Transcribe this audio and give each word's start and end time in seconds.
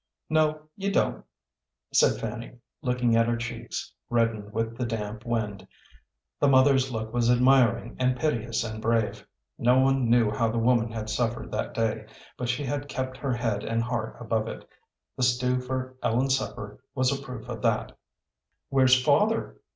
"No, 0.31 0.63
you 0.75 0.91
don't," 0.91 1.23
said 1.93 2.19
Fanny, 2.19 2.53
looking 2.81 3.15
at 3.15 3.27
her 3.27 3.37
cheeks, 3.37 3.93
reddened 4.09 4.51
with 4.51 4.75
the 4.75 4.83
damp 4.83 5.27
wind. 5.27 5.67
The 6.39 6.47
mother's 6.47 6.91
look 6.91 7.13
was 7.13 7.29
admiring 7.29 7.97
and 7.99 8.17
piteous 8.19 8.63
and 8.63 8.81
brave. 8.81 9.27
No 9.59 9.77
one 9.77 10.09
knew 10.09 10.31
how 10.31 10.49
the 10.49 10.57
woman 10.57 10.89
had 10.89 11.11
suffered 11.11 11.51
that 11.51 11.75
day, 11.75 12.07
but 12.35 12.49
she 12.49 12.63
had 12.63 12.89
kept 12.89 13.15
her 13.17 13.33
head 13.35 13.63
and 13.63 13.83
heart 13.83 14.17
above 14.19 14.47
it. 14.47 14.67
The 15.17 15.21
stew 15.21 15.59
for 15.59 15.95
Ellen's 16.01 16.35
supper 16.35 16.83
was 16.95 17.11
a 17.15 17.21
proof 17.21 17.47
of 17.47 17.61
that. 17.61 17.95
"Where's 18.71 18.99
father?" 18.99 19.61